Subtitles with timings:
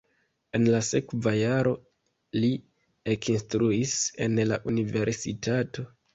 [0.59, 1.73] En la sekva jaro
[2.39, 2.49] li
[3.15, 3.93] ekinstruis
[4.29, 5.89] en la universitato.